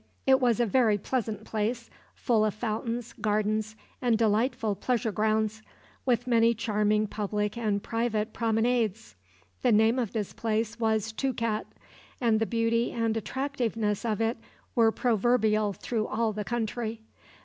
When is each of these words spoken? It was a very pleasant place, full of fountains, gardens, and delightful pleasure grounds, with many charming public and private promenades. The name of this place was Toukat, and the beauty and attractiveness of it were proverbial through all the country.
It 0.25 0.41
was 0.41 0.59
a 0.59 0.65
very 0.65 0.97
pleasant 0.97 1.43
place, 1.43 1.91
full 2.15 2.43
of 2.43 2.55
fountains, 2.55 3.13
gardens, 3.13 3.75
and 4.01 4.17
delightful 4.17 4.73
pleasure 4.73 5.11
grounds, 5.11 5.61
with 6.07 6.25
many 6.25 6.55
charming 6.55 7.05
public 7.05 7.55
and 7.55 7.83
private 7.83 8.33
promenades. 8.33 9.15
The 9.61 9.71
name 9.71 9.99
of 9.99 10.11
this 10.13 10.33
place 10.33 10.79
was 10.79 11.11
Toukat, 11.11 11.67
and 12.19 12.39
the 12.39 12.47
beauty 12.47 12.91
and 12.91 13.15
attractiveness 13.15 14.03
of 14.03 14.21
it 14.21 14.37
were 14.73 14.91
proverbial 14.91 15.71
through 15.73 16.07
all 16.07 16.33
the 16.33 16.45
country. 16.45 17.01